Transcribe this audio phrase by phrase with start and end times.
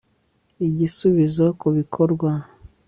[0.67, 2.31] Igisubizo kubikorwa